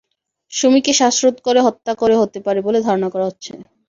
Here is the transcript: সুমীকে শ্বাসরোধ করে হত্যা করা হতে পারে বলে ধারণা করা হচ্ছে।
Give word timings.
সুমীকে 0.51 0.91
শ্বাসরোধ 0.93 1.35
করে 1.43 1.59
হত্যা 1.67 1.93
করা 1.95 2.15
হতে 2.21 2.39
পারে 2.45 2.59
বলে 2.61 2.79
ধারণা 2.87 3.07
করা 3.13 3.25
হচ্ছে। 3.29 3.51